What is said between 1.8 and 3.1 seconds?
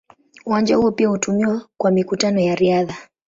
mikutano ya riadha.